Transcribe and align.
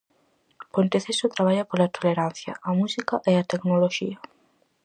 Ponteceso 0.73 1.31
traballa 1.35 1.67
pola 1.69 1.91
tolerancia, 1.97 2.53
a 2.69 2.71
música 2.79 3.15
e 3.31 3.33
a 3.37 3.47
tecnoloxía. 3.51 4.17